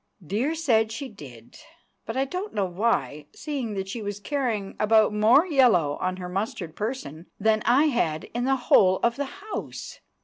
Dear 0.25 0.55
said 0.55 0.91
she 0.91 1.09
did. 1.09 1.59
But 2.07 2.17
I 2.17 2.25
don't 2.25 2.55
know 2.55 2.65
why, 2.65 3.27
seeing 3.35 3.75
that 3.75 3.87
she 3.87 4.01
was 4.01 4.19
carrying 4.19 4.75
about 4.79 5.13
more 5.13 5.45
yellow 5.45 5.97
on 5.97 6.17
her 6.17 6.27
mustard 6.27 6.75
person 6.75 7.27
than 7.39 7.61
I 7.65 7.85
had 7.85 8.23
in 8.33 8.45
the 8.45 8.55
whole 8.55 8.99
of 9.03 9.15
the 9.15 9.25
house! 9.25 9.99